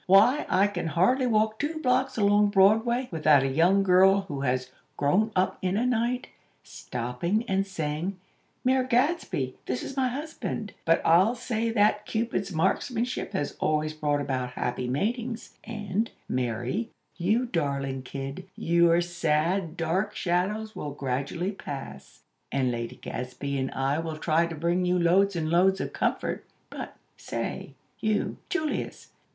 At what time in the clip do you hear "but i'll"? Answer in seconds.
10.85-11.35